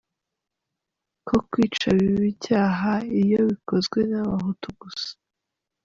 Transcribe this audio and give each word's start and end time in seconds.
Ko 1.27 1.35
kwica 1.49 1.87
biba 1.97 2.23
icyaha 2.33 2.93
iyo 3.21 3.39
bikozwe 3.49 3.99
n’abahutu 4.09 4.67
gusa. 4.79 5.09